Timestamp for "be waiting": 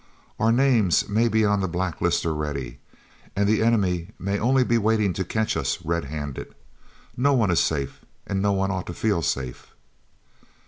4.63-5.13